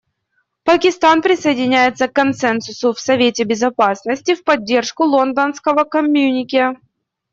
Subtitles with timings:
[0.63, 6.73] Пакистан присоединяется к консенсусу в Совете Безопасности в поддержку Лондонского коммюнике.